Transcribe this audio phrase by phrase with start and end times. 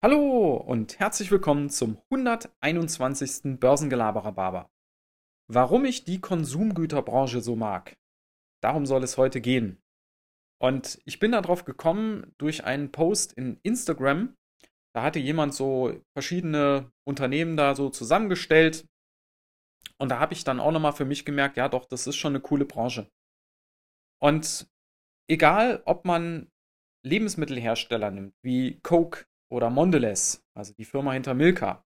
[0.00, 3.58] Hallo und herzlich willkommen zum 121.
[3.58, 4.70] Börsengelaberer Barber.
[5.50, 7.96] Warum ich die Konsumgüterbranche so mag,
[8.62, 9.82] darum soll es heute gehen.
[10.62, 14.36] Und ich bin darauf gekommen durch einen Post in Instagram.
[14.94, 18.86] Da hatte jemand so verschiedene Unternehmen da so zusammengestellt.
[20.00, 22.36] Und da habe ich dann auch nochmal für mich gemerkt, ja doch, das ist schon
[22.36, 23.10] eine coole Branche.
[24.22, 24.70] Und
[25.28, 26.52] egal, ob man
[27.04, 31.84] Lebensmittelhersteller nimmt, wie Coke, oder Mondelez, also die Firma hinter Milka,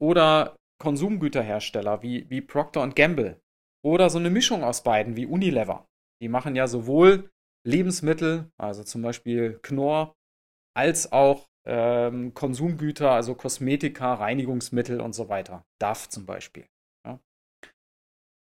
[0.00, 3.40] oder Konsumgüterhersteller wie, wie Procter Gamble
[3.84, 5.88] oder so eine Mischung aus beiden wie Unilever.
[6.20, 7.30] Die machen ja sowohl
[7.64, 10.14] Lebensmittel, also zum Beispiel Knorr,
[10.74, 15.64] als auch ähm, Konsumgüter, also Kosmetika, Reinigungsmittel und so weiter.
[15.78, 16.66] DAF zum Beispiel.
[17.06, 17.20] Ja.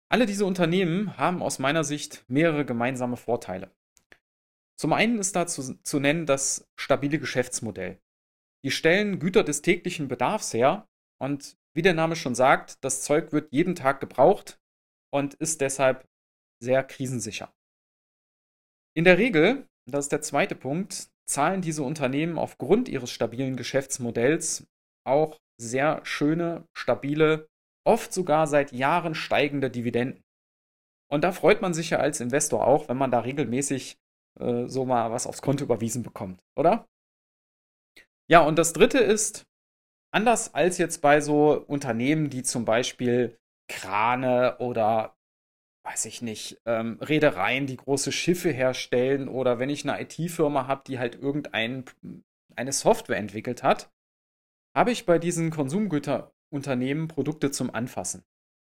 [0.09, 3.71] Alle diese Unternehmen haben aus meiner Sicht mehrere gemeinsame Vorteile.
[4.79, 7.99] Zum einen ist da zu, zu nennen das stabile Geschäftsmodell.
[8.63, 10.87] Die stellen Güter des täglichen Bedarfs her
[11.19, 14.59] und wie der Name schon sagt, das Zeug wird jeden Tag gebraucht
[15.11, 16.05] und ist deshalb
[16.61, 17.51] sehr krisensicher.
[18.95, 24.67] In der Regel, das ist der zweite Punkt, zahlen diese Unternehmen aufgrund ihres stabilen Geschäftsmodells
[25.05, 27.47] auch sehr schöne, stabile,
[27.85, 30.23] oft sogar seit Jahren steigende Dividenden.
[31.09, 33.97] Und da freut man sich ja als Investor auch, wenn man da regelmäßig
[34.39, 36.85] äh, so mal was aufs Konto überwiesen bekommt, oder?
[38.31, 39.45] Ja, und das dritte ist,
[40.13, 45.17] anders als jetzt bei so Unternehmen, die zum Beispiel Krane oder
[45.83, 50.83] weiß ich nicht, ähm, Reedereien, die große Schiffe herstellen oder wenn ich eine IT-Firma habe,
[50.87, 51.83] die halt irgendeine
[52.69, 53.91] Software entwickelt hat,
[54.73, 58.23] habe ich bei diesen Konsumgüterunternehmen Produkte zum Anfassen.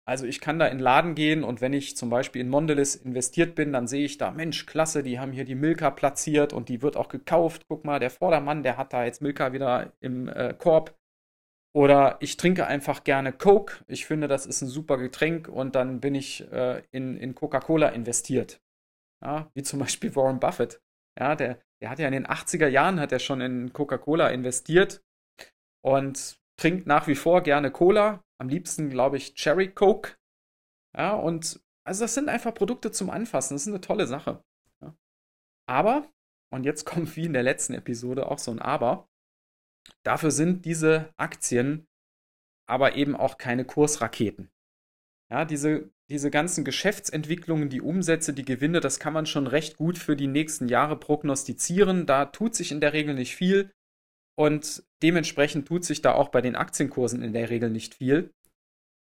[0.08, 2.94] Also ich kann da in den Laden gehen und wenn ich zum Beispiel in Mondelez
[2.94, 6.70] investiert bin, dann sehe ich da, Mensch, klasse, die haben hier die Milka platziert und
[6.70, 7.66] die wird auch gekauft.
[7.68, 10.96] Guck mal, der Vordermann, der hat da jetzt Milka wieder im äh, Korb.
[11.74, 13.84] Oder ich trinke einfach gerne Coke.
[13.86, 17.90] Ich finde, das ist ein super Getränk und dann bin ich äh, in, in Coca-Cola
[17.90, 18.62] investiert.
[19.22, 20.80] Ja, wie zum Beispiel Warren Buffett.
[21.20, 25.02] Ja, der, der hat ja in den 80er Jahren hat er schon in Coca-Cola investiert
[25.84, 30.16] und trinkt nach wie vor gerne Cola, am liebsten, glaube ich, Cherry Coke.
[30.96, 33.54] Ja, und also das sind einfach Produkte zum Anfassen.
[33.54, 34.44] Das ist eine tolle Sache.
[34.82, 34.96] Ja.
[35.66, 36.10] Aber,
[36.52, 39.08] und jetzt kommt wie in der letzten Episode auch so ein Aber,
[40.04, 41.88] dafür sind diese Aktien
[42.68, 44.50] aber eben auch keine Kursraketen.
[45.30, 49.98] Ja, diese, diese ganzen Geschäftsentwicklungen, die Umsätze, die Gewinne, das kann man schon recht gut
[49.98, 52.06] für die nächsten Jahre prognostizieren.
[52.06, 53.72] Da tut sich in der Regel nicht viel.
[54.38, 58.32] Und dementsprechend tut sich da auch bei den Aktienkursen in der Regel nicht viel.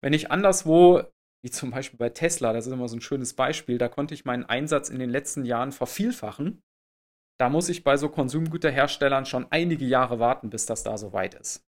[0.02, 1.04] Wenn ich anderswo,
[1.44, 4.24] wie zum Beispiel bei Tesla, das ist immer so ein schönes Beispiel, da konnte ich
[4.24, 6.64] meinen Einsatz in den letzten Jahren vervielfachen.
[7.38, 11.34] Da muss ich bei so Konsumgüterherstellern schon einige Jahre warten, bis das da so weit
[11.34, 11.66] ist.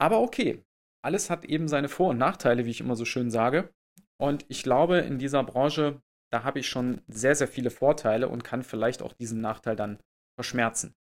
[0.00, 0.64] Aber okay,
[1.04, 3.74] alles hat eben seine Vor- und Nachteile, wie ich immer so schön sage.
[4.18, 6.00] Und ich glaube, in dieser Branche,
[6.32, 9.98] da habe ich schon sehr, sehr viele Vorteile und kann vielleicht auch diesen Nachteil dann
[10.34, 10.94] verschmerzen.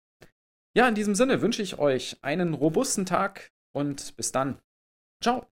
[0.73, 4.61] Ja, in diesem Sinne wünsche ich euch einen robusten Tag und bis dann.
[5.21, 5.45] Ciao.